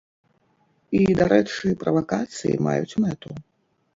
І, 0.99 1.01
дарэчы, 1.19 1.67
правакацыі 1.83 2.57
маюць 2.69 2.97
мэту. 3.03 3.29